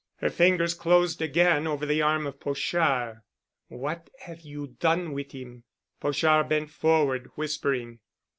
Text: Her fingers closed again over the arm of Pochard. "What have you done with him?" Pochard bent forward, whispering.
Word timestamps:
Her 0.15 0.31
fingers 0.31 0.73
closed 0.73 1.21
again 1.21 1.67
over 1.67 1.85
the 1.85 2.01
arm 2.01 2.25
of 2.25 2.39
Pochard. 2.39 3.17
"What 3.67 4.09
have 4.21 4.41
you 4.41 4.69
done 4.79 5.13
with 5.13 5.31
him?" 5.31 5.63
Pochard 5.99 6.49
bent 6.49 6.71
forward, 6.71 7.29
whispering. 7.35 7.99